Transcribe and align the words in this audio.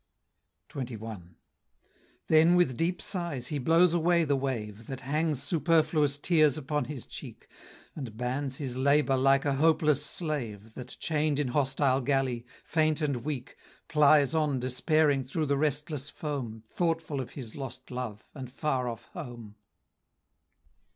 XXI. 0.67 1.35
Then 2.25 2.55
with 2.55 2.75
deep 2.75 2.99
sighs 3.03 3.49
he 3.49 3.59
blows 3.59 3.93
away 3.93 4.23
the 4.23 4.35
wave, 4.35 4.87
That 4.87 5.01
hangs 5.01 5.43
superfluous 5.43 6.17
tears 6.17 6.57
upon 6.57 6.85
his 6.85 7.05
cheek, 7.05 7.47
And 7.95 8.17
bans 8.17 8.55
his 8.55 8.77
labor 8.77 9.15
like 9.15 9.45
a 9.45 9.53
hopeless 9.57 10.03
slave, 10.03 10.73
That, 10.73 10.87
chain'd 10.99 11.37
in 11.37 11.49
hostile 11.49 12.01
galley, 12.01 12.47
faint 12.63 12.99
and 12.99 13.17
weak, 13.17 13.57
Plies 13.89 14.33
on 14.33 14.59
despairing 14.59 15.23
through 15.23 15.45
the 15.45 15.55
restless 15.59 16.09
foam, 16.09 16.63
Thoughtful 16.67 17.21
of 17.21 17.33
his 17.33 17.53
lost 17.53 17.91
love, 17.91 18.23
and 18.33 18.51
far 18.51 18.87
off 18.89 19.05
home. 19.13 19.53